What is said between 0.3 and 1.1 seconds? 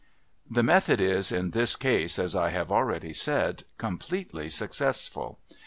The method